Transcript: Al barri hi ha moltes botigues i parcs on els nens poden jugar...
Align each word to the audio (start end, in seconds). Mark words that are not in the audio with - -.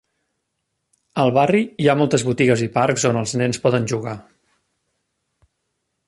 Al 1.23 1.33
barri 1.35 1.59
hi 1.83 1.89
ha 1.91 1.95
moltes 1.99 2.25
botigues 2.29 2.63
i 2.67 2.69
parcs 2.77 3.05
on 3.11 3.19
els 3.21 3.35
nens 3.41 3.61
poden 3.67 3.85
jugar... 3.93 4.19